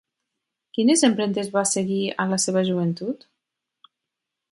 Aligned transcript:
Quines 0.77 1.03
empremtes 1.07 1.51
va 1.57 1.63
seguir 1.71 1.99
a 2.23 2.27
la 2.31 2.39
seva 2.45 2.63
joventut? 2.71 3.29